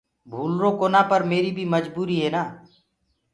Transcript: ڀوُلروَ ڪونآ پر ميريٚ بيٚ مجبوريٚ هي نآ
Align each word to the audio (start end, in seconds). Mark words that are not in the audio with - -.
ڀوُلروَ 0.31 0.69
ڪونآ 0.79 1.01
پر 1.09 1.21
ميريٚ 1.29 1.55
بيٚ 1.57 1.71
مجبوريٚ 1.73 2.21
هي 2.21 2.27
نآ 2.33 2.43